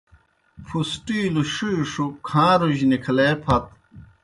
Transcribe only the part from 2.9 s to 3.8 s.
نِکھلے پھت۔